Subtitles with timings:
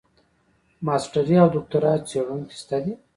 [0.85, 2.93] ماسټري او دوکتورا څېړونکي شته دي.